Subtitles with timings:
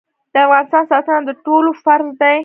[0.33, 2.37] د افغانستان ساتنه د ټولو فرض دی